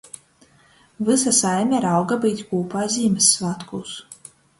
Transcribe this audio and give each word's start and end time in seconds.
Vysa 1.09 1.33
saime 1.39 1.81
rauga 1.83 2.17
byut 2.23 2.41
kūpā 2.53 2.87
Zīmyssvātkūs. 2.95 3.93